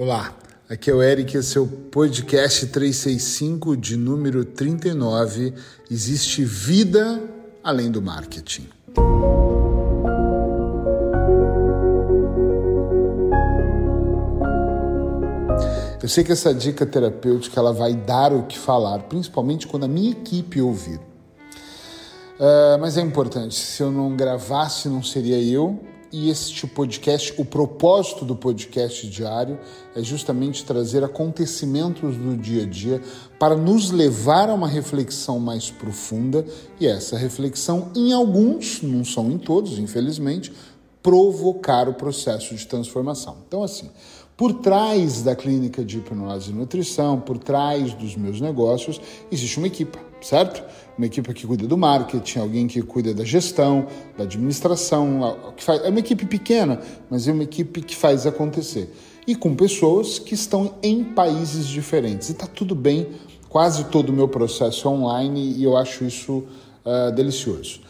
Olá, 0.00 0.32
aqui 0.68 0.92
é 0.92 0.94
o 0.94 1.02
Eric, 1.02 1.36
esse 1.36 1.58
é 1.58 1.60
o 1.60 1.66
podcast 1.66 2.68
365 2.68 3.76
de 3.76 3.96
número 3.96 4.44
39. 4.44 5.52
Existe 5.90 6.44
vida 6.44 7.20
além 7.64 7.90
do 7.90 8.00
marketing. 8.00 8.68
Eu 16.00 16.08
sei 16.08 16.22
que 16.22 16.30
essa 16.30 16.54
dica 16.54 16.86
terapêutica 16.86 17.58
ela 17.58 17.72
vai 17.72 17.92
dar 17.92 18.32
o 18.32 18.44
que 18.44 18.56
falar, 18.56 19.00
principalmente 19.00 19.66
quando 19.66 19.82
a 19.82 19.88
minha 19.88 20.12
equipe 20.12 20.60
ouvir. 20.60 21.00
Uh, 22.38 22.78
mas 22.78 22.96
é 22.96 23.00
importante, 23.00 23.56
se 23.56 23.82
eu 23.82 23.90
não 23.90 24.14
gravasse, 24.14 24.88
não 24.88 25.02
seria 25.02 25.42
eu, 25.42 25.76
e 26.12 26.30
este 26.30 26.66
podcast, 26.66 27.34
o 27.36 27.44
propósito 27.44 28.24
do 28.24 28.34
podcast 28.34 29.06
diário 29.08 29.58
é 29.94 30.02
justamente 30.02 30.64
trazer 30.64 31.04
acontecimentos 31.04 32.16
do 32.16 32.36
dia 32.36 32.62
a 32.62 32.66
dia 32.66 33.02
para 33.38 33.56
nos 33.56 33.90
levar 33.90 34.48
a 34.48 34.54
uma 34.54 34.68
reflexão 34.68 35.38
mais 35.38 35.70
profunda 35.70 36.44
e 36.80 36.86
essa 36.86 37.16
reflexão, 37.16 37.90
em 37.94 38.12
alguns, 38.12 38.82
não 38.82 39.04
são 39.04 39.30
em 39.30 39.38
todos, 39.38 39.78
infelizmente, 39.78 40.52
provocar 41.02 41.88
o 41.88 41.94
processo 41.94 42.54
de 42.54 42.66
transformação. 42.66 43.38
Então, 43.46 43.62
assim, 43.62 43.90
por 44.36 44.52
trás 44.54 45.22
da 45.22 45.34
clínica 45.34 45.84
de 45.84 45.98
hipnose 45.98 46.50
e 46.50 46.54
nutrição, 46.54 47.20
por 47.20 47.38
trás 47.38 47.92
dos 47.92 48.14
meus 48.16 48.40
negócios, 48.40 49.00
existe 49.32 49.58
uma 49.58 49.66
equipe, 49.66 49.98
certo? 50.20 50.62
Uma 50.96 51.06
equipe 51.06 51.32
que 51.32 51.46
cuida 51.46 51.66
do 51.66 51.76
marketing, 51.76 52.38
alguém 52.40 52.66
que 52.66 52.82
cuida 52.82 53.14
da 53.14 53.24
gestão, 53.24 53.86
da 54.16 54.24
administração, 54.24 55.36
que 55.56 55.62
faz, 55.62 55.84
é 55.84 55.88
uma 55.88 56.00
equipe 56.00 56.26
pequena, 56.26 56.80
mas 57.08 57.28
é 57.28 57.32
uma 57.32 57.44
equipe 57.44 57.82
que 57.82 57.94
faz 57.94 58.26
acontecer. 58.26 58.92
E 59.26 59.34
com 59.34 59.54
pessoas 59.54 60.18
que 60.18 60.34
estão 60.34 60.74
em 60.82 61.04
países 61.04 61.66
diferentes. 61.66 62.30
E 62.30 62.32
está 62.32 62.46
tudo 62.46 62.74
bem, 62.74 63.08
quase 63.48 63.84
todo 63.84 64.10
o 64.10 64.12
meu 64.12 64.28
processo 64.28 64.88
é 64.88 64.90
online 64.90 65.54
e 65.56 65.64
eu 65.64 65.76
acho 65.76 66.04
isso 66.04 66.44
uh, 66.84 67.12
delicioso. 67.14 67.80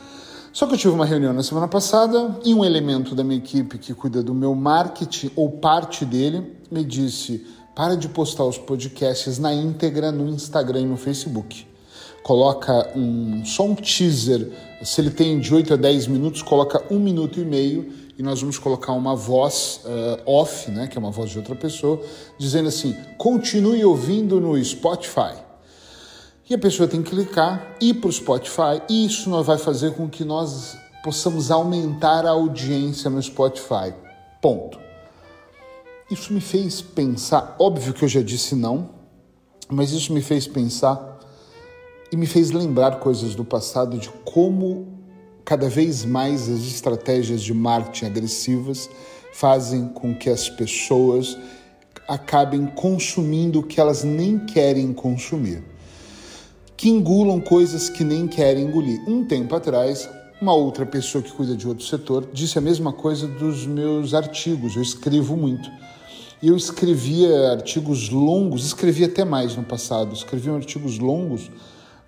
Só 0.52 0.66
que 0.66 0.74
eu 0.74 0.78
tive 0.78 0.94
uma 0.94 1.06
reunião 1.06 1.32
na 1.32 1.42
semana 1.42 1.68
passada 1.68 2.36
e 2.44 2.52
um 2.52 2.64
elemento 2.64 3.14
da 3.14 3.22
minha 3.22 3.38
equipe 3.38 3.78
que 3.78 3.94
cuida 3.94 4.22
do 4.22 4.34
meu 4.34 4.54
marketing, 4.56 5.30
ou 5.36 5.52
parte 5.52 6.04
dele, 6.04 6.56
me 6.68 6.84
disse: 6.84 7.46
para 7.76 7.96
de 7.96 8.08
postar 8.08 8.44
os 8.44 8.58
podcasts 8.58 9.38
na 9.38 9.54
íntegra 9.54 10.10
no 10.10 10.28
Instagram 10.28 10.80
e 10.80 10.86
no 10.86 10.96
Facebook. 10.96 11.67
Coloca 12.22 12.92
um, 12.96 13.44
só 13.44 13.64
um 13.64 13.74
teaser, 13.74 14.50
se 14.82 15.00
ele 15.00 15.10
tem 15.10 15.38
de 15.38 15.54
8 15.54 15.74
a 15.74 15.76
10 15.76 16.06
minutos, 16.08 16.42
coloca 16.42 16.82
um 16.90 16.98
minuto 16.98 17.40
e 17.40 17.44
meio 17.44 17.92
e 18.18 18.22
nós 18.22 18.40
vamos 18.40 18.58
colocar 18.58 18.92
uma 18.92 19.14
voz 19.14 19.80
uh, 19.84 20.22
off, 20.26 20.70
né, 20.70 20.88
que 20.88 20.98
é 20.98 21.00
uma 21.00 21.10
voz 21.10 21.30
de 21.30 21.38
outra 21.38 21.54
pessoa, 21.54 22.00
dizendo 22.36 22.68
assim: 22.68 22.94
continue 23.16 23.84
ouvindo 23.84 24.40
no 24.40 24.62
Spotify 24.62 25.48
e 26.50 26.54
a 26.54 26.58
pessoa 26.58 26.88
tem 26.88 27.02
que 27.02 27.10
clicar, 27.10 27.76
ir 27.78 27.94
para 27.94 28.08
o 28.08 28.12
Spotify, 28.12 28.80
e 28.88 29.04
isso 29.04 29.28
não 29.28 29.42
vai 29.42 29.58
fazer 29.58 29.92
com 29.92 30.08
que 30.08 30.24
nós 30.24 30.78
possamos 31.04 31.50
aumentar 31.50 32.24
a 32.24 32.30
audiência 32.30 33.10
no 33.10 33.22
Spotify. 33.22 33.92
Ponto. 34.40 34.78
Isso 36.10 36.32
me 36.32 36.40
fez 36.40 36.80
pensar, 36.80 37.54
óbvio 37.58 37.92
que 37.92 38.02
eu 38.02 38.08
já 38.08 38.22
disse 38.22 38.54
não, 38.54 38.88
mas 39.68 39.92
isso 39.92 40.10
me 40.10 40.22
fez 40.22 40.46
pensar 40.46 41.17
e 42.10 42.16
me 42.16 42.26
fez 42.26 42.50
lembrar 42.50 43.00
coisas 43.00 43.34
do 43.34 43.44
passado 43.44 43.98
de 43.98 44.08
como 44.24 44.86
cada 45.44 45.68
vez 45.68 46.04
mais 46.04 46.48
as 46.48 46.60
estratégias 46.60 47.42
de 47.42 47.54
marketing 47.54 48.06
agressivas 48.06 48.88
fazem 49.32 49.88
com 49.88 50.14
que 50.14 50.28
as 50.28 50.48
pessoas 50.48 51.38
acabem 52.06 52.66
consumindo 52.66 53.60
o 53.60 53.62
que 53.62 53.80
elas 53.80 54.04
nem 54.04 54.38
querem 54.38 54.92
consumir 54.92 55.62
que 56.78 56.88
engulam 56.88 57.40
coisas 57.40 57.88
que 57.88 58.04
nem 58.04 58.28
querem 58.28 58.66
engolir. 58.66 59.02
Um 59.04 59.24
tempo 59.24 59.52
atrás, 59.56 60.08
uma 60.40 60.54
outra 60.54 60.86
pessoa 60.86 61.20
que 61.20 61.32
cuida 61.32 61.56
de 61.56 61.66
outro 61.66 61.84
setor 61.84 62.28
disse 62.32 62.56
a 62.56 62.60
mesma 62.60 62.92
coisa 62.92 63.26
dos 63.26 63.66
meus 63.66 64.14
artigos. 64.14 64.76
Eu 64.76 64.82
escrevo 64.82 65.36
muito. 65.36 65.68
E 66.40 66.46
eu 66.46 66.56
escrevia 66.56 67.50
artigos 67.50 68.10
longos, 68.10 68.64
escrevia 68.64 69.06
até 69.06 69.24
mais 69.24 69.56
no 69.56 69.64
passado, 69.64 70.14
escrevia 70.14 70.52
artigos 70.52 71.00
longos 71.00 71.50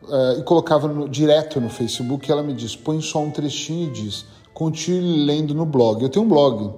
uh, 0.02 0.38
e 0.38 0.42
colocava 0.42 0.88
no, 0.88 1.08
direto 1.08 1.60
no 1.60 1.70
Facebook. 1.70 2.28
E 2.28 2.32
ela 2.32 2.42
me 2.42 2.52
diz: 2.52 2.76
põe 2.76 3.00
só 3.00 3.20
um 3.20 3.30
trechinho 3.30 3.88
e 3.88 3.92
diz, 3.92 4.26
continue 4.52 5.24
lendo 5.24 5.54
no 5.54 5.66
blog. 5.66 6.02
Eu 6.02 6.08
tenho 6.08 6.24
um 6.24 6.28
blog 6.28 6.72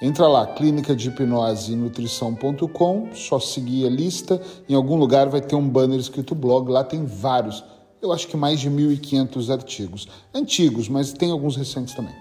Entra 0.00 0.28
lá, 0.28 0.46
clínica 0.46 0.94
de 0.94 1.08
hipnose 1.08 1.72
e 1.72 1.76
nutrição.com, 1.76 3.14
só 3.14 3.40
seguir 3.40 3.86
a 3.86 3.88
lista. 3.88 4.38
Em 4.68 4.74
algum 4.74 4.96
lugar 4.96 5.30
vai 5.30 5.40
ter 5.40 5.56
um 5.56 5.66
banner 5.66 5.98
escrito 5.98 6.34
blog, 6.34 6.70
lá 6.70 6.84
tem 6.84 7.06
vários. 7.06 7.64
Eu 8.02 8.12
acho 8.12 8.28
que 8.28 8.36
mais 8.36 8.60
de 8.60 8.70
1.500 8.70 9.50
artigos. 9.50 10.06
Antigos, 10.34 10.86
mas 10.86 11.14
tem 11.14 11.30
alguns 11.30 11.56
recentes 11.56 11.94
também. 11.94 12.14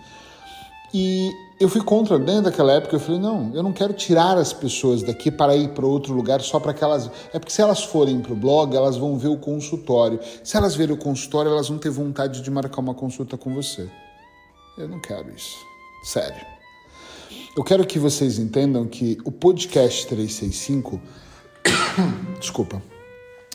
E 0.94 1.32
eu 1.60 1.70
fui 1.70 1.82
contra, 1.82 2.20
dentro 2.20 2.44
daquela 2.44 2.74
época, 2.74 2.96
eu 2.96 3.00
falei: 3.00 3.20
não, 3.20 3.52
eu 3.54 3.64
não 3.64 3.72
quero 3.72 3.94
tirar 3.94 4.38
as 4.38 4.54
pessoas 4.54 5.04
daqui 5.04 5.32
para 5.32 5.56
ir 5.56 5.70
para 5.70 5.86
outro 5.86 6.14
lugar 6.14 6.42
só 6.42 6.60
para 6.60 6.74
que 6.74 6.84
elas. 6.84 7.10
É 7.34 7.40
porque 7.40 7.54
se 7.54 7.62
elas 7.62 7.84
forem 7.84 8.22
para 8.22 8.34
o 8.34 8.36
blog, 8.36 8.76
elas 8.76 8.98
vão 8.98 9.18
ver 9.18 9.30
o 9.30 9.38
consultório. 9.38 10.20
Se 10.44 10.58
elas 10.58 10.76
verem 10.76 10.96
o 10.96 10.98
consultório, 10.98 11.52
elas 11.52 11.70
vão 11.70 11.78
ter 11.78 11.90
vontade 11.90 12.42
de 12.42 12.52
marcar 12.52 12.82
uma 12.82 12.94
consulta 12.94 13.38
com 13.38 13.54
você. 13.54 13.90
Eu 14.78 14.88
não 14.88 15.00
quero 15.00 15.30
isso. 15.34 15.58
Sério. 16.04 16.46
Eu 17.56 17.64
quero 17.64 17.86
que 17.86 17.98
vocês 17.98 18.38
entendam 18.38 18.86
que 18.86 19.18
o 19.24 19.32
podcast 19.32 20.06
365, 20.08 21.02
desculpa, 22.40 22.82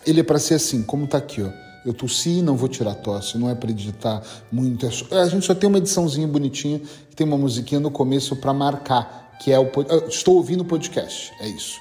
ele 0.06 0.20
é 0.20 0.22
para 0.22 0.38
ser 0.38 0.54
assim, 0.54 0.82
como 0.82 1.06
tá 1.06 1.18
aqui, 1.18 1.42
ó. 1.42 1.69
Eu 1.84 1.94
tossi, 1.94 2.42
não 2.42 2.56
vou 2.56 2.68
tirar 2.68 2.94
tosse, 2.94 3.38
não 3.38 3.48
é 3.48 3.54
para 3.54 3.70
editar 3.70 4.22
muito. 4.52 4.86
É 4.86 4.90
só, 4.90 5.06
a 5.18 5.28
gente 5.28 5.46
só 5.46 5.54
tem 5.54 5.68
uma 5.68 5.78
ediçãozinha 5.78 6.28
bonitinha 6.28 6.78
que 6.78 7.16
tem 7.16 7.26
uma 7.26 7.38
musiquinha 7.38 7.80
no 7.80 7.90
começo 7.90 8.36
para 8.36 8.52
marcar, 8.52 9.38
que 9.40 9.50
é 9.50 9.58
o. 9.58 9.70
Estou 10.08 10.36
ouvindo 10.36 10.60
o 10.60 10.64
podcast, 10.64 11.32
é 11.40 11.48
isso. 11.48 11.78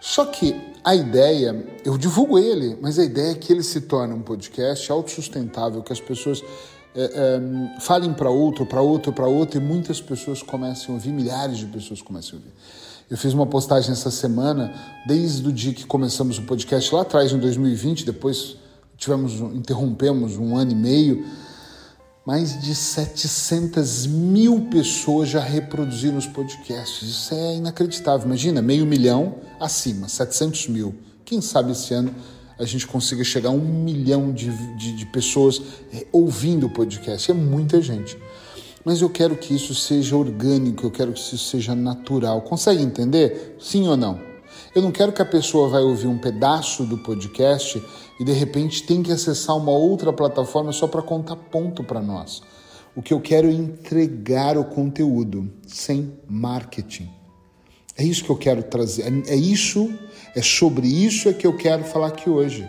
Só 0.00 0.26
que 0.26 0.54
a 0.84 0.94
ideia, 0.94 1.66
eu 1.82 1.96
divulgo 1.96 2.38
ele, 2.38 2.76
mas 2.80 2.98
a 2.98 3.04
ideia 3.04 3.32
é 3.32 3.34
que 3.34 3.50
ele 3.50 3.62
se 3.62 3.80
torne 3.80 4.12
um 4.12 4.20
podcast 4.20 4.92
autossustentável, 4.92 5.82
que 5.82 5.94
as 5.94 6.00
pessoas 6.00 6.42
é, 6.94 7.04
é, 7.04 7.80
falem 7.80 8.12
para 8.12 8.28
outro, 8.28 8.66
para 8.66 8.82
outro, 8.82 9.12
para 9.12 9.26
outro, 9.26 9.58
e 9.58 9.64
muitas 9.64 10.02
pessoas 10.02 10.42
começam 10.42 10.94
a 10.94 10.98
ouvir, 10.98 11.10
milhares 11.10 11.56
de 11.56 11.66
pessoas 11.66 12.02
começam 12.02 12.34
a 12.34 12.36
ouvir. 12.36 12.52
Eu 13.10 13.16
fiz 13.16 13.32
uma 13.32 13.46
postagem 13.46 13.92
essa 13.92 14.10
semana, 14.10 14.74
desde 15.06 15.48
o 15.48 15.52
dia 15.52 15.72
que 15.72 15.86
começamos 15.86 16.38
o 16.38 16.42
podcast 16.42 16.94
lá 16.94 17.00
atrás, 17.00 17.32
em 17.32 17.38
2020, 17.38 18.04
depois 18.04 18.56
tivemos, 18.96 19.34
interrompemos 19.54 20.36
um 20.36 20.56
ano 20.56 20.72
e 20.72 20.74
meio, 20.74 21.24
mais 22.26 22.58
de 22.60 22.74
700 22.74 24.06
mil 24.06 24.68
pessoas 24.70 25.28
já 25.28 25.40
reproduziram 25.40 26.16
os 26.16 26.26
podcasts. 26.26 27.08
Isso 27.08 27.34
é 27.34 27.56
inacreditável. 27.56 28.26
Imagina, 28.26 28.62
meio 28.62 28.86
milhão 28.86 29.36
acima, 29.60 30.08
700 30.08 30.68
mil. 30.68 30.94
Quem 31.24 31.40
sabe 31.40 31.72
esse 31.72 31.92
ano 31.92 32.14
a 32.58 32.64
gente 32.64 32.86
consiga 32.86 33.22
chegar 33.24 33.50
a 33.50 33.52
um 33.52 33.58
milhão 33.58 34.32
de, 34.32 34.50
de, 34.76 34.92
de 34.92 35.06
pessoas 35.06 35.60
é, 35.92 36.06
ouvindo 36.12 36.66
o 36.66 36.70
podcast. 36.70 37.30
É 37.30 37.34
muita 37.34 37.82
gente. 37.82 38.16
Mas 38.84 39.00
eu 39.00 39.10
quero 39.10 39.36
que 39.36 39.54
isso 39.54 39.74
seja 39.74 40.16
orgânico, 40.16 40.86
eu 40.86 40.90
quero 40.90 41.12
que 41.12 41.18
isso 41.18 41.38
seja 41.38 41.74
natural. 41.74 42.42
Consegue 42.42 42.82
entender? 42.82 43.56
Sim 43.58 43.88
ou 43.88 43.96
não? 43.96 44.20
Eu 44.74 44.82
não 44.82 44.90
quero 44.90 45.12
que 45.12 45.22
a 45.22 45.24
pessoa 45.24 45.68
vai 45.68 45.82
ouvir 45.82 46.08
um 46.08 46.18
pedaço 46.18 46.84
do 46.84 46.98
podcast 46.98 47.80
e 48.18 48.24
de 48.24 48.32
repente 48.32 48.82
tem 48.82 49.04
que 49.04 49.12
acessar 49.12 49.56
uma 49.56 49.70
outra 49.70 50.12
plataforma 50.12 50.72
só 50.72 50.88
para 50.88 51.00
contar 51.00 51.36
ponto 51.36 51.84
para 51.84 52.02
nós. 52.02 52.42
O 52.96 53.00
que 53.00 53.14
eu 53.14 53.20
quero 53.20 53.48
é 53.48 53.52
entregar 53.52 54.58
o 54.58 54.64
conteúdo 54.64 55.48
sem 55.64 56.12
marketing. 56.28 57.08
É 57.96 58.02
isso 58.02 58.24
que 58.24 58.30
eu 58.30 58.36
quero 58.36 58.64
trazer. 58.64 59.02
É, 59.02 59.34
é 59.34 59.36
isso, 59.36 59.92
é 60.34 60.42
sobre 60.42 60.88
isso 60.88 61.28
é 61.28 61.32
que 61.32 61.46
eu 61.46 61.56
quero 61.56 61.84
falar 61.84 62.08
aqui 62.08 62.28
hoje. 62.28 62.68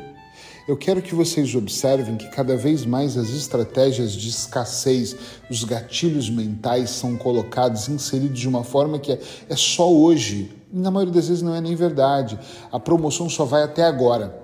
Eu 0.68 0.78
quero 0.78 1.02
que 1.02 1.16
vocês 1.16 1.56
observem 1.56 2.18
que 2.18 2.28
cada 2.30 2.56
vez 2.56 2.86
mais 2.86 3.18
as 3.18 3.30
estratégias 3.30 4.14
de 4.14 4.30
escassez, 4.30 5.16
os 5.50 5.64
gatilhos 5.64 6.30
mentais 6.30 6.92
são 6.92 7.16
colocados, 7.16 7.90
inseridos 7.90 8.40
de 8.40 8.48
uma 8.48 8.64
forma 8.64 9.00
que 9.00 9.12
é, 9.12 9.20
é 9.50 9.56
só 9.56 9.92
hoje. 9.92 10.55
Na 10.76 10.92
maioria 10.92 11.14
das 11.14 11.28
vezes 11.28 11.42
não 11.42 11.56
é 11.56 11.62
nem 11.62 11.76
verdade. 11.76 12.38
A 12.72 12.80
promoção 12.80 13.30
só 13.30 13.46
vai 13.46 13.64
até 13.64 13.84
agora. 13.84 14.44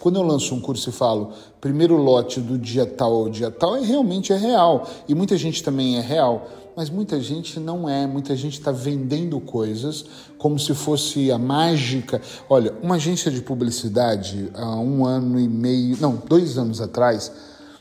Quando 0.00 0.16
eu 0.16 0.22
lanço 0.22 0.54
um 0.54 0.60
curso 0.60 0.90
e 0.90 0.92
falo 0.92 1.32
primeiro 1.60 1.96
lote 1.96 2.40
do 2.40 2.58
dia 2.58 2.86
tal 2.86 3.12
ao 3.12 3.28
dia 3.28 3.50
tal, 3.50 3.76
é 3.76 3.80
realmente 3.80 4.32
é 4.32 4.36
real. 4.36 4.86
E 5.08 5.14
muita 5.14 5.36
gente 5.36 5.62
também 5.62 5.96
é 5.96 6.00
real 6.00 6.46
mas 6.76 6.90
muita 6.90 7.18
gente 7.18 7.58
não 7.58 7.88
é. 7.88 8.06
Muita 8.06 8.36
gente 8.36 8.58
está 8.58 8.70
vendendo 8.70 9.40
coisas 9.40 10.04
como 10.36 10.58
se 10.58 10.74
fosse 10.74 11.32
a 11.32 11.38
mágica. 11.38 12.20
Olha, 12.50 12.74
uma 12.82 12.96
agência 12.96 13.30
de 13.30 13.40
publicidade, 13.40 14.50
há 14.54 14.76
um 14.78 15.06
ano 15.06 15.40
e 15.40 15.48
meio, 15.48 15.96
não, 15.98 16.22
dois 16.28 16.58
anos 16.58 16.82
atrás, 16.82 17.32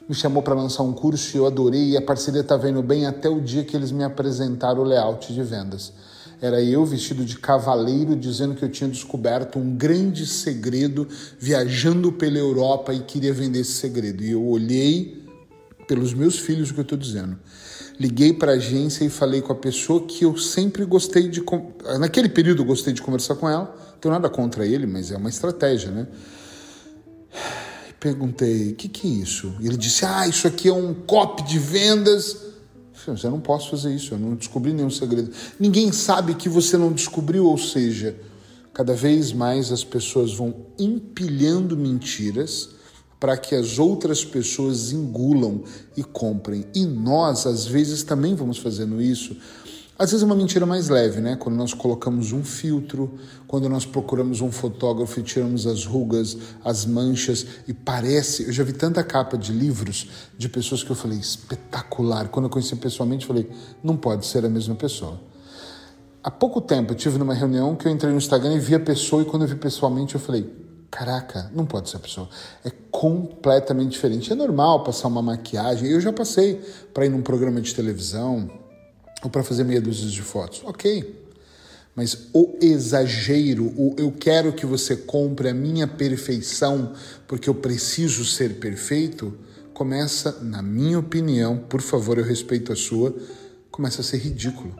me 0.07 0.15
chamou 0.15 0.41
para 0.41 0.53
lançar 0.53 0.83
um 0.83 0.93
curso 0.93 1.35
e 1.35 1.39
eu 1.39 1.45
adorei. 1.45 1.89
E 1.89 1.97
a 1.97 2.01
parceria 2.01 2.39
está 2.39 2.55
vendo 2.55 2.81
bem 2.81 3.05
até 3.05 3.27
o 3.27 3.41
dia 3.41 3.65
que 3.65 3.75
eles 3.75 3.91
me 3.91 4.03
apresentaram 4.05 4.79
o 4.81 4.85
layout 4.85 5.33
de 5.33 5.43
vendas. 5.43 5.91
Era 6.45 6.61
eu 6.61 6.85
vestido 6.85 7.25
de 7.25 7.39
cavaleiro 7.39 8.15
dizendo 8.15 8.53
que 8.53 8.63
eu 8.63 8.69
tinha 8.69 8.87
descoberto 8.87 9.57
um 9.57 9.75
grande 9.75 10.27
segredo 10.27 11.07
viajando 11.39 12.11
pela 12.11 12.37
Europa 12.37 12.93
e 12.93 12.99
queria 12.99 13.33
vender 13.33 13.61
esse 13.61 13.71
segredo. 13.71 14.23
E 14.23 14.29
eu 14.29 14.45
olhei 14.45 15.25
pelos 15.87 16.13
meus 16.13 16.37
filhos 16.37 16.69
o 16.69 16.73
que 16.75 16.81
eu 16.81 16.83
estou 16.83 16.97
dizendo. 16.97 17.39
Liguei 17.99 18.31
para 18.31 18.51
a 18.51 18.55
agência 18.55 19.03
e 19.03 19.09
falei 19.09 19.41
com 19.41 19.53
a 19.53 19.55
pessoa 19.55 20.05
que 20.05 20.23
eu 20.23 20.37
sempre 20.37 20.85
gostei 20.85 21.27
de. 21.27 21.43
Naquele 21.99 22.29
período 22.29 22.61
eu 22.61 22.65
gostei 22.65 22.93
de 22.93 23.01
conversar 23.01 23.35
com 23.35 23.49
ela. 23.49 23.75
Não 23.93 23.99
tenho 23.99 24.13
nada 24.13 24.29
contra 24.29 24.67
ele, 24.67 24.85
mas 24.85 25.11
é 25.11 25.17
uma 25.17 25.29
estratégia, 25.29 25.89
né? 25.89 26.07
Perguntei, 27.99 28.69
o 28.69 28.75
que, 28.75 28.87
que 28.87 29.07
é 29.07 29.11
isso? 29.23 29.55
Ele 29.59 29.77
disse, 29.77 30.05
ah, 30.05 30.27
isso 30.27 30.45
aqui 30.47 30.69
é 30.69 30.73
um 30.73 30.93
copy 30.93 31.41
de 31.43 31.57
vendas. 31.57 32.44
Eu, 33.07 33.31
não 33.31 33.39
posso 33.39 33.69
fazer 33.69 33.93
isso, 33.93 34.13
eu 34.13 34.19
não 34.19 34.35
descobri 34.35 34.73
nenhum 34.73 34.89
segredo. 34.89 35.31
Ninguém 35.59 35.91
sabe 35.91 36.35
que 36.35 36.49
você 36.49 36.77
não 36.77 36.91
descobriu, 36.91 37.45
ou 37.45 37.57
seja, 37.57 38.15
cada 38.73 38.93
vez 38.93 39.31
mais 39.31 39.71
as 39.71 39.83
pessoas 39.83 40.33
vão 40.33 40.53
empilhando 40.77 41.77
mentiras 41.77 42.69
para 43.19 43.37
que 43.37 43.55
as 43.55 43.79
outras 43.79 44.23
pessoas 44.23 44.91
engulam 44.91 45.63
e 45.95 46.03
comprem. 46.03 46.65
E 46.75 46.85
nós, 46.85 47.47
às 47.47 47.65
vezes, 47.65 48.03
também 48.03 48.35
vamos 48.35 48.57
fazendo 48.57 49.01
isso 49.01 49.35
às 49.97 50.11
vezes 50.11 50.23
é 50.23 50.25
uma 50.25 50.35
mentira 50.35 50.65
mais 50.65 50.89
leve, 50.89 51.21
né? 51.21 51.37
Quando 51.37 51.55
nós 51.55 51.73
colocamos 51.73 52.33
um 52.33 52.43
filtro, 52.43 53.17
quando 53.47 53.69
nós 53.69 53.85
procuramos 53.85 54.41
um 54.41 54.51
fotógrafo 54.51 55.21
e 55.21 55.23
tiramos 55.23 55.65
as 55.65 55.85
rugas, 55.85 56.37
as 56.65 56.85
manchas 56.85 57.45
e 57.65 57.73
parece. 57.73 58.43
Eu 58.43 58.51
já 58.51 58.63
vi 58.65 58.73
tanta 58.73 59.01
capa 59.05 59.37
de 59.37 59.53
livros 59.53 60.09
de 60.37 60.49
pessoas 60.49 60.83
que 60.83 60.89
eu 60.89 60.95
falei 60.97 61.17
espetacular. 61.17 62.27
Quando 62.27 62.47
eu 62.47 62.49
conheci 62.49 62.75
pessoalmente, 62.75 63.23
eu 63.23 63.27
falei 63.27 63.49
não 63.81 63.95
pode 63.95 64.25
ser 64.25 64.45
a 64.45 64.49
mesma 64.49 64.75
pessoa. 64.75 65.17
Há 66.21 66.29
pouco 66.29 66.59
tempo 66.59 66.91
eu 66.91 66.97
tive 66.97 67.17
numa 67.17 67.33
reunião 67.33 67.73
que 67.73 67.87
eu 67.87 67.91
entrei 67.91 68.11
no 68.11 68.17
Instagram 68.17 68.55
e 68.55 68.59
vi 68.59 68.75
a 68.75 68.79
pessoa 68.79 69.21
e 69.21 69.25
quando 69.25 69.43
eu 69.43 69.47
vi 69.47 69.55
pessoalmente 69.55 70.15
eu 70.15 70.19
falei 70.19 70.51
caraca, 70.91 71.49
não 71.53 71.65
pode 71.65 71.89
ser 71.89 71.97
a 71.97 71.99
pessoa. 72.01 72.27
É 72.65 72.71
completamente 72.91 73.91
diferente. 73.91 74.31
É 74.31 74.35
normal 74.35 74.83
passar 74.83 75.07
uma 75.07 75.21
maquiagem. 75.21 75.89
Eu 75.89 76.01
já 76.01 76.11
passei 76.11 76.61
para 76.93 77.05
ir 77.05 77.09
num 77.09 77.21
programa 77.21 77.61
de 77.61 77.73
televisão 77.73 78.64
ou 79.25 79.29
para 79.31 79.43
fazer 79.43 79.63
meia 79.63 79.81
dúzia 79.81 80.07
de 80.07 80.21
fotos. 80.21 80.61
Ok. 80.63 81.25
Mas 81.95 82.27
o 82.31 82.57
exagero, 82.61 83.65
o 83.75 83.95
eu 83.97 84.11
quero 84.11 84.53
que 84.53 84.67
você 84.67 84.95
compre 84.95 85.49
a 85.49 85.53
minha 85.53 85.87
perfeição 85.87 86.93
porque 87.27 87.49
eu 87.49 87.55
preciso 87.55 88.23
ser 88.23 88.59
perfeito, 88.59 89.33
começa, 89.73 90.43
na 90.43 90.61
minha 90.61 90.99
opinião, 90.99 91.57
por 91.57 91.81
favor, 91.81 92.19
eu 92.19 92.23
respeito 92.23 92.71
a 92.71 92.75
sua, 92.75 93.15
começa 93.71 94.01
a 94.01 94.03
ser 94.03 94.17
ridículo. 94.17 94.75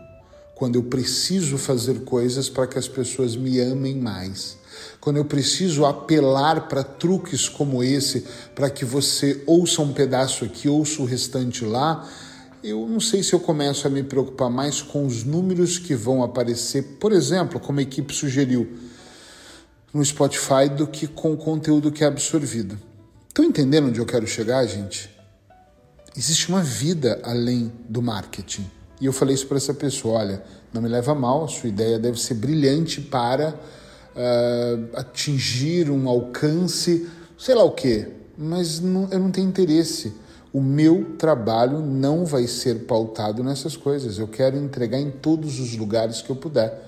Quando 0.53 0.75
eu 0.75 0.83
preciso 0.83 1.57
fazer 1.57 2.01
coisas 2.01 2.47
para 2.47 2.68
que 2.68 2.77
as 2.77 2.88
pessoas 2.88 3.36
me 3.36 3.59
amem 3.59 3.95
mais. 3.95 4.57
Quando 5.01 5.18
eu 5.18 5.25
preciso 5.25 5.86
apelar 5.86 6.68
para 6.68 6.83
truques 6.83 7.50
como 7.50 7.83
esse, 7.83 8.25
para 8.53 8.69
que 8.69 8.86
você 8.86 9.42
ouça 9.47 9.81
um 9.81 9.92
pedaço 9.92 10.45
aqui, 10.45 10.69
ouça 10.69 11.01
o 11.01 11.06
restante 11.06 11.65
lá, 11.65 12.07
eu 12.66 12.88
não 12.88 13.00
sei 13.00 13.22
se 13.22 13.32
eu 13.34 13.40
começo 13.40 13.86
a 13.86 13.90
me 13.92 14.02
preocupar 14.02 14.50
mais 14.50 14.82
com 14.82 15.06
os 15.06 15.24
números 15.24 15.78
que 15.78 15.94
vão 15.94 16.24
aparecer, 16.24 16.98
por 17.00 17.12
exemplo, 17.12 17.60
como 17.60 17.80
a 17.80 17.84
equipe 17.84 18.14
sugeriu, 18.14 18.68
no 19.94 20.04
Spotify, 20.04 20.68
do 20.76 20.88
que 20.88 21.06
com 21.06 21.32
o 21.32 21.38
conteúdo 21.38 21.92
que 21.92 22.04
é 22.04 22.08
absorvido. 22.08 22.78
Estão 23.28 23.46
entendendo 23.46 23.90
onde 23.90 24.00
eu 24.00 24.06
quero 24.06 24.26
chegar, 24.26 24.66
gente? 24.66 25.10
Existe 26.18 26.50
uma 26.50 26.64
vida 26.64 27.22
além 27.24 27.72
do 27.88 28.02
marketing. 28.02 28.70
E 29.00 29.06
eu 29.06 29.14
falei 29.14 29.36
isso 29.36 29.46
para 29.46 29.58
essa 29.58 29.74
pessoa: 29.74 30.20
olha, 30.20 30.44
não 30.74 30.82
me 30.82 30.90
leva 30.90 31.14
mal, 31.14 31.48
sua 31.48 31.70
ideia 31.70 32.00
deve 32.00 32.20
ser 32.20 32.34
brilhante 32.34 33.00
para 33.00 33.54
uh, 33.54 34.98
atingir 34.98 35.92
um 35.92 36.10
alcance, 36.10 37.08
sei 37.38 37.54
lá 37.54 37.64
o 37.64 37.72
quê, 37.72 38.08
mas 38.38 38.80
não, 38.80 39.08
eu 39.12 39.20
não 39.20 39.32
tenho 39.32 39.48
interesse 39.48 40.25
o 40.56 40.62
meu 40.62 41.18
trabalho 41.18 41.81
não 41.81 42.24
vai 42.24 42.48
ser 42.48 42.86
pautado 42.86 43.44
nessas 43.44 43.75
coisas. 43.75 44.18
Eu 44.18 44.25
quero 44.30 44.56
entregar 44.56 44.98
em 44.98 45.12
todos 45.12 45.60
os 45.60 45.75
lugares 45.75 46.22
que 46.22 46.30
eu 46.30 46.36
puder. 46.38 46.81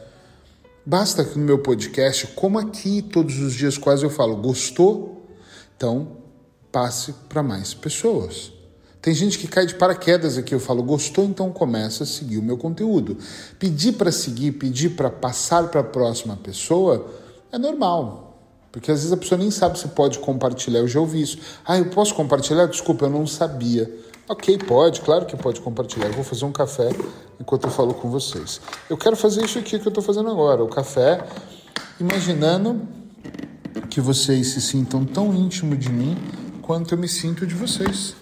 Basta 0.86 1.22
que 1.26 1.38
no 1.38 1.44
meu 1.44 1.60
podcast, 1.60 2.28
como 2.28 2.58
aqui 2.58 3.02
todos 3.02 3.38
os 3.40 3.54
dias 3.54 3.78
quase 3.78 4.06
eu 4.06 4.10
falo, 4.10 4.38
gostou? 4.38 5.28
Então 5.76 6.14
passe 6.72 7.12
para 7.28 7.44
mais 7.44 7.74
pessoas. 7.74 8.54
Tem 9.02 9.14
gente 9.14 9.38
que 9.38 9.50
cai 9.50 9.66
de 9.66 9.76
paraquedas 9.76 10.38
aqui, 10.38 10.56
eu 10.56 10.62
falo, 10.62 10.82
gostou, 10.82 11.26
então 11.26 11.52
começa 11.52 12.06
a 12.06 12.08
seguir 12.08 12.38
o 12.38 12.44
meu 12.44 12.58
conteúdo. 12.58 13.18
Pedir 13.60 13.96
para 13.96 14.14
seguir, 14.14 14.54
pedir 14.54 14.92
para 14.92 15.10
passar 15.10 15.68
para 15.68 15.82
a 15.82 15.84
próxima 15.84 16.38
pessoa 16.38 17.14
é 17.52 17.58
normal. 17.58 18.27
Porque 18.78 18.92
às 18.92 19.00
vezes 19.00 19.12
a 19.12 19.18
pessoa 19.18 19.40
nem 19.40 19.50
sabe 19.50 19.80
se 19.80 19.88
pode 19.88 20.20
compartilhar. 20.20 20.82
Eu 20.82 20.88
já 20.88 21.00
ouvi 21.00 21.20
isso. 21.20 21.40
Ah, 21.66 21.80
eu 21.80 21.90
posso 21.90 22.14
compartilhar? 22.14 22.68
Desculpa, 22.68 23.06
eu 23.06 23.10
não 23.10 23.26
sabia. 23.26 23.92
Ok, 24.30 24.56
pode, 24.60 25.02
claro 25.02 25.26
que 25.26 25.36
pode 25.36 25.60
compartilhar. 25.62 26.06
Eu 26.06 26.14
vou 26.14 26.24
fazer 26.24 26.46
um 26.46 26.52
café 26.52 26.90
enquanto 27.40 27.64
eu 27.64 27.72
falo 27.72 27.96
com 27.96 28.08
vocês. 28.12 28.62
Eu 28.88 28.96
quero 28.96 29.16
fazer 29.16 29.44
isso 29.44 29.58
aqui 29.58 29.80
que 29.80 29.88
eu 29.88 29.90
estou 29.90 30.04
fazendo 30.04 30.30
agora, 30.30 30.64
o 30.64 30.68
café, 30.68 31.26
imaginando 32.00 32.88
que 33.90 34.00
vocês 34.00 34.50
se 34.50 34.62
sintam 34.62 35.04
tão 35.04 35.34
íntimo 35.34 35.76
de 35.76 35.90
mim 35.90 36.16
quanto 36.62 36.94
eu 36.94 37.00
me 37.00 37.08
sinto 37.08 37.48
de 37.48 37.56
vocês. 37.56 38.16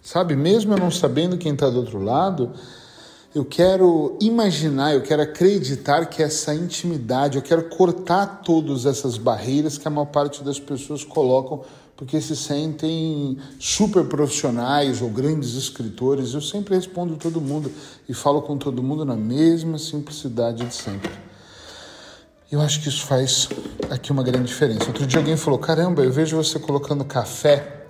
Sabe, 0.00 0.36
mesmo 0.36 0.72
eu 0.72 0.78
não 0.78 0.90
sabendo 0.90 1.36
quem 1.36 1.52
está 1.52 1.68
do 1.68 1.78
outro 1.78 2.00
lado, 2.00 2.52
eu 3.36 3.44
quero 3.44 4.16
imaginar, 4.18 4.94
eu 4.94 5.02
quero 5.02 5.20
acreditar 5.20 6.06
que 6.06 6.22
essa 6.22 6.54
intimidade, 6.54 7.36
eu 7.36 7.42
quero 7.42 7.68
cortar 7.68 8.40
todas 8.42 8.86
essas 8.86 9.18
barreiras 9.18 9.76
que 9.76 9.86
a 9.86 9.90
maior 9.90 10.06
parte 10.06 10.42
das 10.42 10.58
pessoas 10.58 11.04
colocam 11.04 11.60
porque 11.94 12.18
se 12.18 12.34
sentem 12.34 13.36
super 13.60 14.06
profissionais 14.06 15.02
ou 15.02 15.10
grandes 15.10 15.52
escritores. 15.52 16.32
Eu 16.32 16.40
sempre 16.40 16.76
respondo 16.76 17.16
todo 17.16 17.38
mundo 17.38 17.70
e 18.08 18.14
falo 18.14 18.40
com 18.40 18.56
todo 18.56 18.82
mundo 18.82 19.04
na 19.04 19.16
mesma 19.16 19.78
simplicidade 19.78 20.64
de 20.64 20.74
sempre. 20.74 21.10
Eu 22.50 22.62
acho 22.62 22.80
que 22.80 22.88
isso 22.88 23.04
faz 23.04 23.50
aqui 23.90 24.12
uma 24.12 24.22
grande 24.22 24.46
diferença. 24.46 24.86
Outro 24.86 25.06
dia 25.06 25.18
alguém 25.18 25.36
falou: 25.36 25.58
Caramba, 25.58 26.02
eu 26.02 26.10
vejo 26.10 26.38
você 26.38 26.58
colocando 26.58 27.04
café 27.04 27.84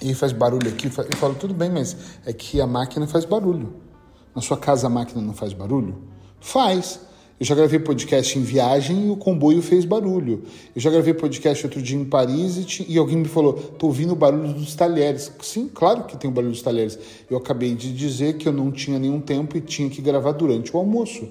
e 0.00 0.12
faz 0.12 0.32
barulho 0.32 0.68
aqui. 0.68 0.86
Eu 0.86 1.16
falo: 1.16 1.36
Tudo 1.36 1.54
bem, 1.54 1.70
mas 1.70 1.96
é 2.26 2.32
que 2.32 2.60
a 2.60 2.66
máquina 2.66 3.06
faz 3.06 3.24
barulho. 3.24 3.91
Na 4.34 4.40
sua 4.40 4.56
casa 4.56 4.86
a 4.86 4.90
máquina 4.90 5.20
não 5.20 5.34
faz 5.34 5.52
barulho? 5.52 5.96
Faz. 6.40 7.00
Eu 7.42 7.46
já 7.46 7.56
gravei 7.56 7.80
podcast 7.80 8.38
em 8.38 8.42
viagem 8.42 9.08
e 9.08 9.10
o 9.10 9.16
comboio 9.16 9.60
fez 9.60 9.84
barulho. 9.84 10.44
Eu 10.76 10.80
já 10.80 10.90
gravei 10.90 11.12
podcast 11.12 11.66
outro 11.66 11.82
dia 11.82 11.98
em 11.98 12.04
Paris 12.04 12.56
e, 12.56 12.92
e 12.92 12.96
alguém 12.96 13.16
me 13.16 13.26
falou: 13.26 13.54
tô 13.54 13.88
ouvindo 13.88 14.12
o 14.12 14.16
barulho 14.16 14.52
dos 14.52 14.76
talheres. 14.76 15.32
Sim, 15.40 15.68
claro 15.68 16.04
que 16.04 16.16
tem 16.16 16.30
o 16.30 16.32
barulho 16.32 16.52
dos 16.52 16.62
talheres. 16.62 16.98
Eu 17.28 17.36
acabei 17.36 17.74
de 17.74 17.92
dizer 17.92 18.36
que 18.38 18.46
eu 18.46 18.52
não 18.52 18.70
tinha 18.70 18.98
nenhum 18.98 19.20
tempo 19.20 19.56
e 19.56 19.60
tinha 19.60 19.90
que 19.90 20.00
gravar 20.00 20.32
durante 20.32 20.72
o 20.72 20.78
almoço. 20.78 21.28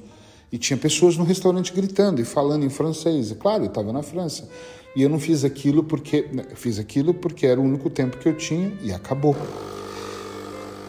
E 0.52 0.58
tinha 0.58 0.76
pessoas 0.76 1.16
no 1.16 1.24
restaurante 1.24 1.72
gritando 1.72 2.20
e 2.20 2.26
falando 2.26 2.66
em 2.66 2.70
francês. 2.70 3.32
E 3.32 3.36
claro, 3.36 3.64
eu 3.64 3.68
estava 3.68 3.94
na 3.94 4.04
França. 4.04 4.50
E 4.94 5.02
eu 5.02 5.10
não 5.10 5.18
fiz 5.18 5.46
aquilo 5.46 5.82
porque. 5.82 6.28
Né, 6.32 6.44
fiz 6.56 6.78
aquilo 6.78 7.14
porque 7.14 7.48
era 7.48 7.60
o 7.60 7.64
único 7.64 7.90
tempo 7.90 8.18
que 8.18 8.28
eu 8.28 8.36
tinha 8.36 8.74
e 8.84 8.92
acabou. 8.92 9.36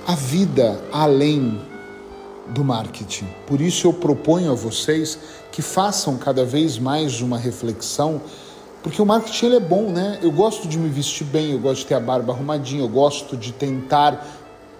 A 0.04 0.16
vida 0.16 0.82
além 0.90 1.60
do 2.48 2.64
marketing. 2.64 3.26
Por 3.46 3.60
isso 3.60 3.86
eu 3.86 3.92
proponho 3.92 4.52
a 4.52 4.54
vocês 4.54 5.18
que 5.50 5.62
façam 5.62 6.16
cada 6.16 6.44
vez 6.44 6.78
mais 6.78 7.20
uma 7.20 7.38
reflexão, 7.38 8.20
porque 8.82 9.00
o 9.00 9.06
marketing 9.06 9.46
ele 9.46 9.56
é 9.56 9.60
bom, 9.60 9.90
né? 9.90 10.18
Eu 10.22 10.32
gosto 10.32 10.66
de 10.66 10.78
me 10.78 10.88
vestir 10.88 11.24
bem, 11.24 11.52
eu 11.52 11.58
gosto 11.58 11.82
de 11.82 11.86
ter 11.86 11.94
a 11.94 12.00
barba 12.00 12.32
arrumadinha, 12.32 12.82
eu 12.82 12.88
gosto 12.88 13.36
de 13.36 13.52
tentar 13.52 14.26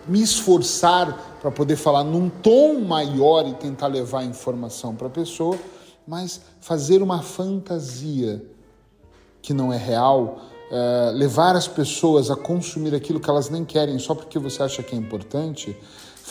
me 0.07 0.21
esforçar 0.21 1.37
para 1.41 1.51
poder 1.51 1.77
falar 1.77 2.03
num 2.03 2.29
tom 2.29 2.81
maior 2.81 3.47
e 3.47 3.55
tentar 3.55 3.87
levar 3.87 4.21
a 4.21 4.25
informação 4.25 4.95
para 4.95 5.07
a 5.07 5.11
pessoa, 5.11 5.57
mas 6.07 6.41
fazer 6.61 7.03
uma 7.03 7.23
fantasia 7.23 8.43
que 9.41 9.53
não 9.53 9.73
é 9.73 9.77
real, 9.77 10.41
uh, 10.71 11.13
levar 11.17 11.57
as 11.57 11.69
pessoas 11.69 12.31
a 12.31 12.37
consumir 12.37 12.95
aquilo 12.95 13.21
que 13.21 13.29
elas 13.29 13.49
nem 13.49 13.65
querem 13.65 13.99
só 13.99 14.15
porque 14.15 14.39
você 14.39 14.63
acha 14.63 14.83
que 14.83 14.95
é 14.95 14.99
importante, 14.99 15.77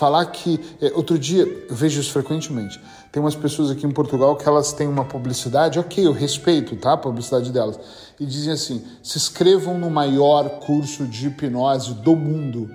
Falar 0.01 0.25
que. 0.25 0.59
É, 0.81 0.91
outro 0.95 1.19
dia, 1.19 1.43
eu 1.43 1.75
vejo 1.75 2.01
isso 2.01 2.11
frequentemente. 2.11 2.81
Tem 3.11 3.21
umas 3.21 3.35
pessoas 3.35 3.69
aqui 3.69 3.85
em 3.85 3.91
Portugal 3.91 4.35
que 4.35 4.49
elas 4.49 4.73
têm 4.73 4.87
uma 4.87 5.05
publicidade, 5.05 5.77
ok, 5.77 6.07
eu 6.07 6.11
respeito 6.11 6.75
tá, 6.75 6.93
a 6.93 6.97
publicidade 6.97 7.51
delas, 7.51 7.79
e 8.19 8.25
dizem 8.25 8.51
assim: 8.51 8.83
se 9.03 9.19
inscrevam 9.19 9.77
no 9.77 9.91
maior 9.91 10.49
curso 10.61 11.05
de 11.05 11.27
hipnose 11.27 11.93
do 11.93 12.15
mundo. 12.15 12.67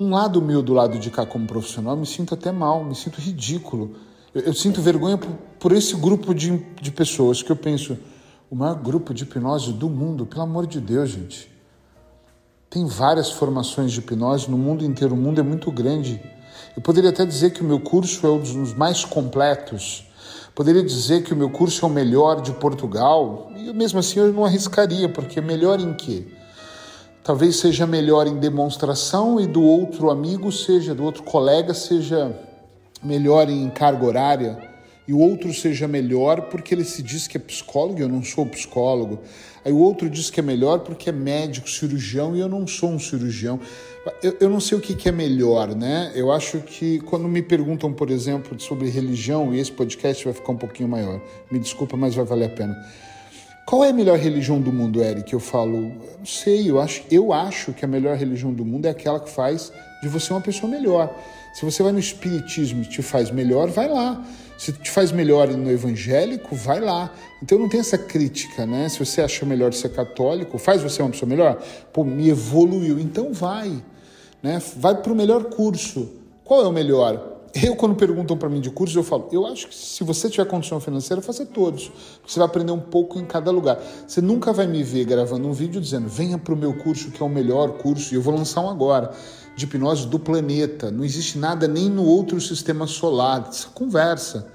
Um 0.00 0.10
lado 0.10 0.42
meu 0.42 0.64
do 0.64 0.72
lado 0.72 0.98
de 0.98 1.12
cá 1.12 1.24
como 1.24 1.46
profissional, 1.46 1.92
eu 1.92 2.00
me 2.00 2.06
sinto 2.06 2.34
até 2.34 2.50
mal, 2.50 2.82
me 2.82 2.96
sinto 2.96 3.20
ridículo. 3.20 3.94
Eu, 4.34 4.42
eu 4.46 4.52
sinto 4.52 4.82
vergonha 4.82 5.16
por, 5.16 5.30
por 5.60 5.70
esse 5.70 5.94
grupo 5.94 6.34
de, 6.34 6.58
de 6.82 6.90
pessoas 6.90 7.40
que 7.40 7.52
eu 7.52 7.56
penso, 7.56 7.96
o 8.50 8.56
maior 8.56 8.74
grupo 8.74 9.14
de 9.14 9.22
hipnose 9.22 9.72
do 9.72 9.88
mundo, 9.88 10.26
pelo 10.26 10.42
amor 10.42 10.66
de 10.66 10.80
Deus, 10.80 11.08
gente. 11.08 11.55
Tem 12.68 12.86
várias 12.86 13.30
formações 13.30 13.92
de 13.92 14.00
hipnose 14.00 14.50
no 14.50 14.58
mundo 14.58 14.84
inteiro, 14.84 15.14
o 15.14 15.16
mundo 15.16 15.40
é 15.40 15.44
muito 15.44 15.70
grande. 15.70 16.20
Eu 16.76 16.82
poderia 16.82 17.10
até 17.10 17.24
dizer 17.24 17.50
que 17.50 17.62
o 17.62 17.64
meu 17.64 17.80
curso 17.80 18.26
é 18.26 18.30
um 18.30 18.38
dos 18.38 18.74
mais 18.74 19.04
completos, 19.04 20.06
Poderia 20.56 20.82
dizer 20.82 21.22
que 21.22 21.34
o 21.34 21.36
meu 21.36 21.50
curso 21.50 21.84
é 21.84 21.86
o 21.86 21.92
melhor 21.92 22.40
de 22.40 22.50
Portugal, 22.50 23.52
e 23.54 23.70
mesmo 23.74 23.98
assim 23.98 24.20
eu 24.20 24.32
não 24.32 24.42
arriscaria, 24.42 25.06
porque 25.06 25.38
melhor 25.38 25.78
em 25.78 25.92
quê? 25.92 26.28
Talvez 27.22 27.56
seja 27.56 27.86
melhor 27.86 28.26
em 28.26 28.38
demonstração 28.38 29.38
e 29.38 29.46
do 29.46 29.62
outro 29.62 30.08
amigo 30.08 30.50
seja, 30.50 30.94
do 30.94 31.04
outro 31.04 31.24
colega 31.24 31.74
seja 31.74 32.34
melhor 33.02 33.50
em 33.50 33.68
carga 33.68 34.06
horária 34.06 34.75
e 35.06 35.12
o 35.12 35.18
outro 35.18 35.52
seja 35.54 35.86
melhor 35.86 36.42
porque 36.42 36.74
ele 36.74 36.84
se 36.84 37.02
diz 37.02 37.26
que 37.26 37.36
é 37.36 37.40
psicólogo 37.40 37.98
e 37.98 38.02
eu 38.02 38.08
não 38.08 38.22
sou 38.22 38.44
psicólogo. 38.46 39.20
Aí 39.64 39.72
o 39.72 39.78
outro 39.78 40.08
diz 40.08 40.30
que 40.30 40.40
é 40.40 40.42
melhor 40.42 40.80
porque 40.80 41.10
é 41.10 41.12
médico, 41.12 41.68
cirurgião 41.68 42.36
e 42.36 42.40
eu 42.40 42.48
não 42.48 42.66
sou 42.66 42.90
um 42.90 42.98
cirurgião. 42.98 43.60
Eu, 44.22 44.36
eu 44.40 44.48
não 44.48 44.60
sei 44.60 44.78
o 44.78 44.80
que, 44.80 44.94
que 44.94 45.08
é 45.08 45.12
melhor, 45.12 45.74
né? 45.74 46.12
Eu 46.14 46.30
acho 46.30 46.58
que 46.60 47.00
quando 47.00 47.26
me 47.26 47.42
perguntam, 47.42 47.92
por 47.92 48.10
exemplo, 48.10 48.58
sobre 48.60 48.88
religião, 48.88 49.52
e 49.52 49.58
esse 49.58 49.72
podcast 49.72 50.24
vai 50.24 50.32
ficar 50.32 50.52
um 50.52 50.56
pouquinho 50.56 50.88
maior, 50.88 51.20
me 51.50 51.58
desculpa, 51.58 51.96
mas 51.96 52.14
vai 52.14 52.24
valer 52.24 52.46
a 52.46 52.50
pena. 52.50 52.76
Qual 53.66 53.84
é 53.84 53.88
a 53.88 53.92
melhor 53.92 54.16
religião 54.16 54.60
do 54.60 54.72
mundo, 54.72 55.02
Eric? 55.02 55.32
Eu 55.32 55.40
falo, 55.40 55.90
não 56.18 56.24
sei, 56.24 56.70
eu 56.70 56.80
acho, 56.80 57.02
eu 57.10 57.32
acho 57.32 57.72
que 57.72 57.84
a 57.84 57.88
melhor 57.88 58.16
religião 58.16 58.52
do 58.52 58.64
mundo 58.64 58.86
é 58.86 58.90
aquela 58.90 59.18
que 59.18 59.28
faz 59.28 59.72
de 60.00 60.08
você 60.08 60.32
uma 60.32 60.40
pessoa 60.40 60.70
melhor. 60.70 61.12
Se 61.56 61.64
você 61.64 61.82
vai 61.82 61.90
no 61.90 61.98
espiritismo 61.98 62.82
e 62.82 62.84
te 62.84 63.00
faz 63.00 63.30
melhor, 63.30 63.70
vai 63.70 63.88
lá. 63.88 64.22
Se 64.58 64.74
te 64.74 64.90
faz 64.90 65.10
melhor 65.10 65.48
no 65.48 65.70
evangélico, 65.70 66.54
vai 66.54 66.80
lá. 66.80 67.10
Então 67.42 67.58
não 67.58 67.66
tem 67.66 67.80
essa 67.80 67.96
crítica, 67.96 68.66
né? 68.66 68.86
Se 68.90 68.98
você 68.98 69.22
acha 69.22 69.46
melhor 69.46 69.72
ser 69.72 69.88
católico, 69.88 70.58
faz 70.58 70.82
você 70.82 71.00
uma 71.00 71.10
pessoa 71.10 71.26
melhor? 71.26 71.58
Pô, 71.94 72.04
me 72.04 72.28
evoluiu, 72.28 73.00
então 73.00 73.32
vai. 73.32 73.82
Né? 74.42 74.60
Vai 74.76 74.96
para 75.00 75.10
o 75.10 75.16
melhor 75.16 75.44
curso. 75.44 76.10
Qual 76.44 76.62
é 76.62 76.68
o 76.68 76.72
melhor? 76.72 77.35
Eu, 77.62 77.74
quando 77.74 77.94
perguntam 77.94 78.36
para 78.36 78.50
mim 78.50 78.60
de 78.60 78.70
curso, 78.70 78.98
eu 78.98 79.02
falo: 79.02 79.28
eu 79.32 79.46
acho 79.46 79.68
que 79.68 79.74
se 79.74 80.04
você 80.04 80.28
tiver 80.28 80.44
condição 80.44 80.78
financeira, 80.78 81.22
faça 81.22 81.46
todos. 81.46 81.90
Você 82.26 82.38
vai 82.38 82.46
aprender 82.46 82.72
um 82.72 82.80
pouco 82.80 83.18
em 83.18 83.24
cada 83.24 83.50
lugar. 83.50 83.80
Você 84.06 84.20
nunca 84.20 84.52
vai 84.52 84.66
me 84.66 84.82
ver 84.82 85.06
gravando 85.06 85.48
um 85.48 85.52
vídeo 85.54 85.80
dizendo: 85.80 86.06
venha 86.06 86.36
para 86.36 86.52
o 86.52 86.56
meu 86.56 86.74
curso, 86.74 87.10
que 87.10 87.22
é 87.22 87.24
o 87.24 87.30
melhor 87.30 87.78
curso, 87.78 88.12
e 88.12 88.16
eu 88.16 88.20
vou 88.20 88.34
lançar 88.34 88.60
um 88.60 88.68
agora, 88.68 89.10
de 89.56 89.64
hipnose 89.64 90.06
do 90.06 90.18
planeta. 90.18 90.90
Não 90.90 91.02
existe 91.02 91.38
nada 91.38 91.66
nem 91.66 91.88
no 91.88 92.04
outro 92.04 92.38
sistema 92.42 92.86
solar. 92.86 93.48
Conversa. 93.72 94.52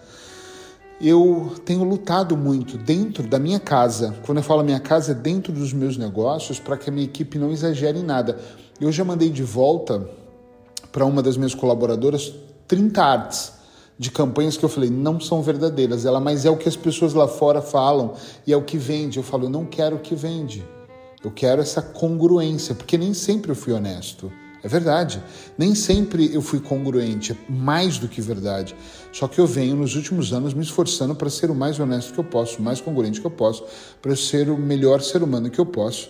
Eu 1.01 1.55
tenho 1.65 1.83
lutado 1.83 2.37
muito 2.37 2.77
dentro 2.77 3.27
da 3.27 3.39
minha 3.39 3.59
casa. 3.59 4.15
Quando 4.23 4.37
eu 4.37 4.43
falo 4.43 4.63
minha 4.63 4.79
casa, 4.79 5.13
é 5.13 5.15
dentro 5.15 5.51
dos 5.51 5.73
meus 5.73 5.97
negócios, 5.97 6.59
para 6.59 6.77
que 6.77 6.91
a 6.91 6.93
minha 6.93 7.05
equipe 7.05 7.39
não 7.39 7.51
exagere 7.51 7.97
em 7.97 8.03
nada. 8.03 8.37
Eu 8.79 8.91
já 8.91 9.03
mandei 9.03 9.29
de 9.29 9.41
volta 9.41 10.07
para 10.91 11.03
uma 11.03 11.23
das 11.23 11.35
minhas 11.35 11.55
colaboradoras 11.55 12.31
30 12.71 13.03
artes 13.03 13.51
de 13.99 14.09
campanhas 14.09 14.55
que 14.55 14.63
eu 14.63 14.69
falei 14.69 14.89
não 14.89 15.19
são 15.19 15.41
verdadeiras, 15.41 16.05
ela, 16.05 16.21
mas 16.21 16.45
é 16.45 16.49
o 16.49 16.55
que 16.55 16.69
as 16.69 16.77
pessoas 16.77 17.13
lá 17.13 17.27
fora 17.27 17.61
falam 17.61 18.13
e 18.47 18.53
é 18.53 18.55
o 18.55 18.63
que 18.63 18.77
vende. 18.77 19.17
Eu 19.17 19.23
falo, 19.23 19.47
eu 19.47 19.49
não 19.49 19.65
quero 19.65 19.97
o 19.97 19.99
que 19.99 20.15
vende. 20.15 20.65
Eu 21.21 21.31
quero 21.31 21.61
essa 21.61 21.81
congruência, 21.81 22.73
porque 22.73 22.97
nem 22.97 23.13
sempre 23.13 23.51
eu 23.51 23.57
fui 23.57 23.73
honesto. 23.73 24.31
É 24.63 24.69
verdade. 24.69 25.21
Nem 25.57 25.75
sempre 25.75 26.33
eu 26.33 26.41
fui 26.41 26.61
congruente, 26.61 27.33
é 27.33 27.51
mais 27.51 27.97
do 27.97 28.07
que 28.07 28.21
verdade. 28.21 28.73
Só 29.11 29.27
que 29.27 29.37
eu 29.37 29.45
venho 29.45 29.75
nos 29.75 29.97
últimos 29.97 30.31
anos 30.31 30.53
me 30.53 30.63
esforçando 30.63 31.13
para 31.13 31.29
ser 31.29 31.51
o 31.51 31.55
mais 31.55 31.77
honesto 31.77 32.13
que 32.13 32.19
eu 32.21 32.23
posso, 32.23 32.59
o 32.59 32.61
mais 32.61 32.79
congruente 32.79 33.19
que 33.19 33.27
eu 33.27 33.31
posso, 33.31 33.65
para 34.01 34.15
ser 34.15 34.49
o 34.49 34.57
melhor 34.57 35.01
ser 35.01 35.21
humano 35.21 35.49
que 35.49 35.59
eu 35.59 35.65
posso. 35.65 36.09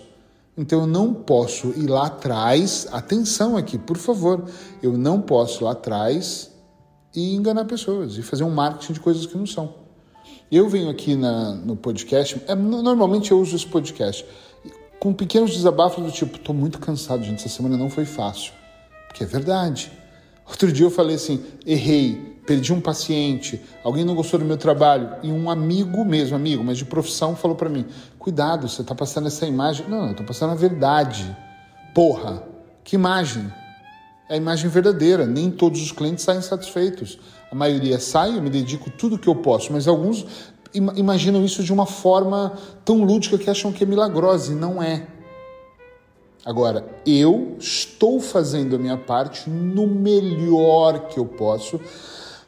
Então 0.56 0.82
eu 0.82 0.88
não 0.88 1.12
posso 1.12 1.70
ir 1.70 1.88
lá 1.88 2.06
atrás, 2.06 2.88
atenção 2.91 3.58
aqui, 3.58 3.80
por 3.80 3.98
favor, 3.98 4.46
eu 4.84 4.96
não 4.96 5.20
posso 5.20 5.63
ir 5.63 5.65
lá 5.65 5.72
atrás 5.72 6.50
e 7.15 7.36
enganar 7.36 7.65
pessoas 7.65 8.18
e 8.18 8.22
fazer 8.22 8.44
um 8.44 8.51
marketing 8.51 8.94
de 8.94 9.00
coisas 9.00 9.25
que 9.25 9.38
não 9.38 9.46
são. 9.46 9.74
Eu 10.51 10.68
venho 10.68 10.89
aqui 10.89 11.15
na, 11.15 11.53
no 11.56 11.75
podcast, 11.75 12.41
é, 12.48 12.56
normalmente 12.56 13.32
eu 13.32 13.39
uso 13.39 13.56
esse 13.56 13.65
podcast 13.65 14.25
com 15.01 15.12
pequenos 15.12 15.51
desabafos 15.51 16.06
do 16.06 16.12
tipo: 16.12 16.38
estou 16.38 16.53
muito 16.53 16.77
cansado, 16.77 17.24
gente, 17.24 17.39
essa 17.39 17.50
semana 17.50 17.75
não 17.75 17.89
foi 17.89 18.06
fácil. 18.06 18.53
Porque 19.08 19.24
é 19.24 19.27
verdade. 19.27 19.91
Outro 20.48 20.72
dia 20.72 20.86
eu 20.86 20.91
falei 20.91 21.15
assim: 21.15 21.44
errei, 21.65 22.39
perdi 22.46 22.72
um 22.72 22.80
paciente, 22.80 23.60
alguém 23.84 24.06
não 24.06 24.13
gostou 24.13 24.39
do 24.39 24.46
meu 24.46 24.58
trabalho 24.58 25.10
e 25.24 25.32
um 25.32 25.50
amigo 25.50 26.06
mesmo, 26.06 26.36
amigo, 26.36 26.63
mas 26.63 26.77
de 26.77 26.86
profissão, 26.86 27.36
falou 27.36 27.58
para 27.58 27.68
mim: 27.68 27.86
cuidado, 28.20 28.70
você 28.70 28.84
está 28.84 28.94
passando 28.94 29.27
essa 29.27 29.46
imagem. 29.48 29.88
Não, 29.89 30.06
eu 30.06 30.12
estou 30.12 30.25
passando 30.25 30.51
a 30.51 30.56
verdade. 30.56 31.36
Porra, 31.96 32.44
que 32.84 32.96
imagem? 32.96 33.51
É 34.32 34.36
a 34.36 34.38
imagem 34.38 34.70
verdadeira. 34.70 35.26
Nem 35.26 35.52
todos 35.52 35.82
os 35.82 35.92
clientes 35.92 36.24
saem 36.24 36.42
satisfeitos. 36.42 37.20
A 37.52 37.56
maioria 37.56 38.00
sai, 38.00 38.38
eu 38.38 38.42
me 38.42 38.50
dedico 38.50 38.90
tudo 38.90 39.20
que 39.20 39.28
eu 39.28 39.36
posso, 39.36 39.74
mas 39.74 39.90
alguns 39.90 40.26
imaginam 40.74 41.44
isso 41.44 41.62
de 41.62 41.74
uma 41.74 41.86
forma 41.86 42.58
tão 42.86 43.04
lúdica 43.04 43.38
que 43.38 43.50
acham 43.50 43.74
que 43.74 43.84
é 43.84 43.86
milagrosa 43.86 44.54
e 44.54 44.56
não 44.56 44.82
é. 44.82 45.06
Agora, 46.46 46.86
eu 47.06 47.58
estou 47.60 48.22
fazendo 48.22 48.78
a 48.78 48.80
minha 48.80 48.98
parte 48.98 49.50
no 49.50 49.86
melhor 49.86 51.10
que 51.10 51.20
eu 51.20 51.26
posso 51.26 51.78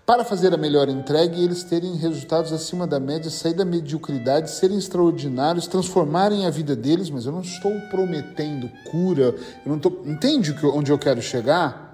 para 0.06 0.26
fazer 0.26 0.54
a 0.54 0.58
melhor 0.58 0.90
entrega 0.90 1.36
e 1.38 1.44
eles 1.44 1.64
terem 1.64 1.96
resultados 1.96 2.52
acima 2.52 2.86
da 2.86 3.00
média, 3.00 3.32
sair 3.32 3.54
da 3.54 3.64
mediocridade, 3.64 4.52
serem 4.52 4.78
extraordinários, 4.78 5.66
transformarem 5.66 6.46
a 6.46 6.50
vida 6.50 6.76
deles, 6.76 7.10
mas 7.10 7.26
eu 7.26 7.32
não 7.32 7.42
estou 7.42 7.72
prometendo 7.90 8.70
cura, 8.92 9.34
eu 9.66 9.70
não 9.70 9.78
estou. 9.78 10.04
Entende 10.06 10.54
onde 10.66 10.92
eu 10.92 11.00
quero 11.00 11.22
chegar? 11.22 11.92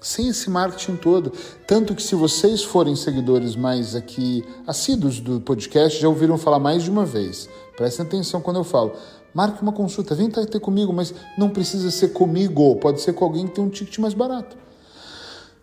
Sem 0.00 0.28
esse 0.28 0.50
marketing 0.50 0.96
todo. 0.96 1.32
Tanto 1.66 1.94
que, 1.94 2.02
se 2.02 2.14
vocês 2.14 2.62
forem 2.62 2.94
seguidores 2.94 3.56
mais 3.56 3.96
aqui 3.96 4.44
assíduos 4.66 5.18
do 5.18 5.40
podcast, 5.40 6.00
já 6.00 6.08
ouviram 6.08 6.36
falar 6.36 6.58
mais 6.58 6.82
de 6.82 6.90
uma 6.90 7.04
vez. 7.04 7.48
Prestem 7.76 8.04
atenção 8.04 8.40
quando 8.42 8.58
eu 8.58 8.64
falo. 8.64 8.92
Marque 9.32 9.62
uma 9.62 9.72
consulta, 9.72 10.14
vem 10.14 10.30
ter 10.30 10.60
comigo, 10.60 10.92
mas 10.92 11.14
não 11.36 11.48
precisa 11.48 11.90
ser 11.90 12.08
comigo, 12.08 12.76
pode 12.76 13.00
ser 13.00 13.14
com 13.14 13.24
alguém 13.24 13.46
que 13.46 13.54
tem 13.54 13.64
um 13.64 13.68
ticket 13.68 13.98
mais 13.98 14.14
barato. 14.14 14.67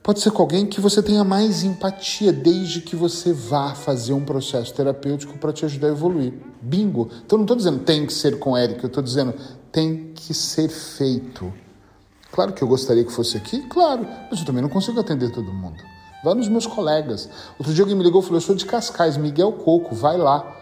Pode 0.06 0.20
ser 0.20 0.30
com 0.30 0.44
alguém 0.44 0.68
que 0.68 0.80
você 0.80 1.02
tenha 1.02 1.24
mais 1.24 1.64
empatia, 1.64 2.32
desde 2.32 2.80
que 2.80 2.96
você 2.96 3.34
vá 3.34 3.74
fazer 3.74 4.14
um 4.14 4.24
processo 4.24 4.72
terapêutico 4.72 5.36
para 5.40 5.52
te 5.52 5.66
ajudar 5.66 5.88
a 5.88 5.90
evoluir. 5.90 6.32
Bingo! 6.62 7.10
Então 7.26 7.40
não 7.40 7.44
estou 7.44 7.58
dizendo 7.58 7.80
tem 7.80 8.06
que 8.06 8.14
ser 8.14 8.38
com 8.38 8.56
Eric, 8.56 8.84
eu 8.84 8.88
estou 8.88 9.02
dizendo 9.02 9.34
tem 9.72 10.12
que 10.14 10.32
ser 10.32 10.70
feito. 10.70 11.52
Claro 12.32 12.54
que 12.54 12.62
eu 12.62 12.68
gostaria 12.68 13.04
que 13.04 13.12
fosse 13.12 13.36
aqui, 13.36 13.68
claro, 13.68 14.08
mas 14.30 14.42
eu 14.42 14.46
também 14.46 14.62
não 14.62 14.70
consigo 14.70 15.00
atender 15.00 15.32
todo 15.32 15.52
mundo. 15.52 15.82
Vai 16.24 16.36
nos 16.36 16.50
meus 16.50 16.68
colegas. 16.68 17.28
Outro 17.58 17.74
dia 17.74 17.82
alguém 17.82 17.98
me 17.98 18.04
ligou 18.04 18.22
e 18.22 18.24
falou: 18.24 18.38
Eu 18.38 18.42
sou 18.42 18.54
de 18.54 18.64
Cascais, 18.64 19.18
Miguel 19.18 19.54
Coco, 19.54 19.96
vai 19.96 20.20
lá. 20.20 20.56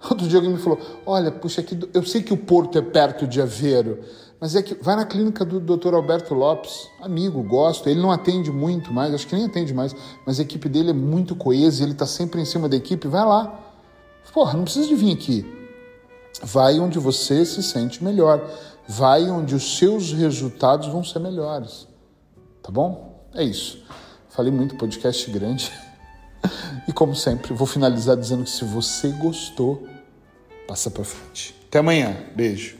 Outro 0.10 0.26
dia 0.28 0.38
alguém 0.38 0.52
me 0.52 0.58
falou: 0.58 0.78
Olha, 1.06 1.30
puxa, 1.30 1.60
aqui, 1.60 1.78
eu 1.92 2.04
sei 2.04 2.22
que 2.22 2.32
o 2.32 2.36
Porto 2.36 2.78
é 2.78 2.82
perto 2.82 3.26
de 3.26 3.40
Aveiro, 3.40 4.00
mas 4.40 4.54
é 4.54 4.62
que 4.62 4.74
vai 4.74 4.96
na 4.96 5.04
clínica 5.04 5.44
do 5.44 5.58
Dr. 5.58 5.94
Alberto 5.94 6.34
Lopes, 6.34 6.88
amigo, 7.00 7.42
gosto. 7.42 7.88
Ele 7.88 8.00
não 8.00 8.10
atende 8.10 8.50
muito 8.50 8.92
mais, 8.92 9.14
acho 9.14 9.26
que 9.26 9.34
nem 9.34 9.46
atende 9.46 9.72
mais, 9.72 9.94
mas 10.26 10.38
a 10.38 10.42
equipe 10.42 10.68
dele 10.68 10.90
é 10.90 10.94
muito 10.94 11.34
coesa, 11.34 11.82
ele 11.82 11.92
está 11.92 12.06
sempre 12.06 12.40
em 12.40 12.44
cima 12.44 12.68
da 12.68 12.76
equipe. 12.76 13.08
Vai 13.08 13.24
lá. 13.24 13.60
Porra, 14.32 14.54
não 14.54 14.64
precisa 14.64 14.88
de 14.88 14.94
vir 14.94 15.12
aqui. 15.12 15.46
Vai 16.42 16.78
onde 16.78 16.98
você 16.98 17.44
se 17.44 17.62
sente 17.62 18.02
melhor. 18.02 18.44
Vai 18.86 19.30
onde 19.30 19.54
os 19.54 19.78
seus 19.78 20.12
resultados 20.12 20.88
vão 20.88 21.02
ser 21.02 21.20
melhores. 21.20 21.86
Tá 22.62 22.70
bom? 22.70 23.24
É 23.34 23.42
isso. 23.42 23.82
Falei 24.28 24.52
muito, 24.52 24.76
podcast 24.76 25.30
grande. 25.30 25.72
E 26.86 26.92
como 26.92 27.14
sempre, 27.14 27.54
vou 27.54 27.66
finalizar 27.66 28.16
dizendo 28.16 28.44
que 28.44 28.50
se 28.50 28.64
você 28.64 29.08
gostou, 29.08 29.86
passa 30.66 30.90
para 30.90 31.04
frente. 31.04 31.54
Até 31.68 31.78
amanhã. 31.78 32.16
Beijo. 32.34 32.76